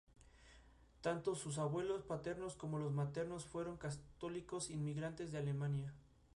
Tanto 1.03 1.35
sus 1.35 1.59
abuelos 1.59 2.01
paternos 2.01 2.55
como 2.55 2.79
los 2.79 2.91
maternos 2.91 3.45
fueron 3.45 3.77
católicos 3.77 4.71
inmigrantes 4.71 5.31
de 5.31 5.37
Alemania. 5.37 5.93